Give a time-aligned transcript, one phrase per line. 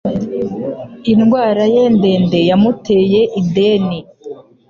[1.11, 3.99] Indwara ye ndende yamuteye ideni